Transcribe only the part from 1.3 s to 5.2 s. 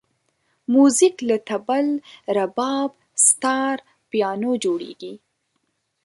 طبل، رباب، ستار، پیانو جوړېږي.